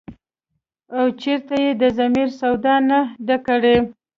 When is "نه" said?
2.89-2.99